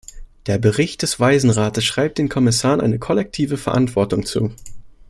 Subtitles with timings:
[0.47, 4.51] Der Bericht des Weisenrates schreibt den Kommissaren eine kollektive Verantwortung zu.